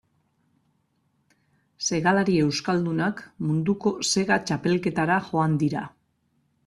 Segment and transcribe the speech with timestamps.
[1.97, 5.85] Segalari euskaldunak munduko sega txapelketara joan dira.